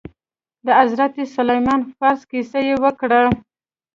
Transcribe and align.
د 0.65 0.67
حضرت 0.79 1.13
سلمان 1.35 1.79
فارس 1.97 2.21
كيسه 2.29 2.59
يې 2.67 2.75
وكړه. 2.83 3.21